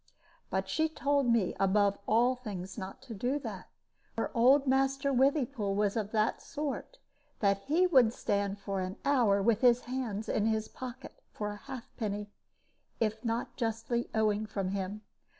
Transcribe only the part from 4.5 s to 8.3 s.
Master Withypool was of that sort that he would